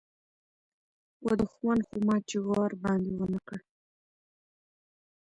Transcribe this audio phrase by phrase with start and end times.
[1.25, 3.59] و دښمن خو ما چي وار باندي و نه کړ